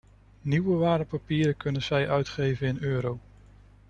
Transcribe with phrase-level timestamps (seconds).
[0.41, 3.19] Nieuwe waardepapieren kunnen zij uitgeven in euro.